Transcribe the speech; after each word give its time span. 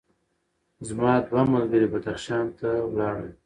زما 0.87 1.11
دوه 1.29 1.43
ملګري 1.53 1.87
بدخشان 1.93 2.45
ته 2.57 2.69
لاړل. 2.97 3.31